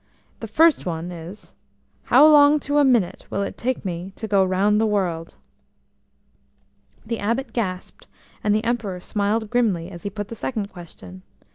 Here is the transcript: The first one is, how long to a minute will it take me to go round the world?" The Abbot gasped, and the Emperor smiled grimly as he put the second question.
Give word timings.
The 0.39 0.47
first 0.47 0.83
one 0.83 1.11
is, 1.11 1.53
how 2.05 2.25
long 2.25 2.59
to 2.61 2.79
a 2.79 2.83
minute 2.83 3.27
will 3.29 3.43
it 3.43 3.55
take 3.55 3.85
me 3.85 4.13
to 4.15 4.27
go 4.27 4.43
round 4.43 4.81
the 4.81 4.87
world?" 4.87 5.35
The 7.05 7.19
Abbot 7.19 7.53
gasped, 7.53 8.07
and 8.43 8.55
the 8.55 8.63
Emperor 8.63 8.99
smiled 8.99 9.51
grimly 9.51 9.91
as 9.91 10.01
he 10.01 10.09
put 10.09 10.29
the 10.29 10.35
second 10.35 10.71
question. 10.73 11.21